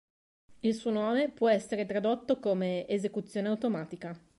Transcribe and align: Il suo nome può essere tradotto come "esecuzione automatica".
Il 0.61 0.73
suo 0.73 0.89
nome 0.89 1.29
può 1.29 1.47
essere 1.47 1.85
tradotto 1.85 2.39
come 2.39 2.87
"esecuzione 2.87 3.49
automatica". 3.49 4.19